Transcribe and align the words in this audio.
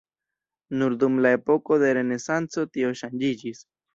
Nur 0.79 0.95
dum 1.03 1.19
la 1.25 1.33
epoko 1.37 1.77
de 1.85 1.93
renesanco 1.99 2.65
tio 2.79 2.93
ŝanĝiĝis. 3.03 3.63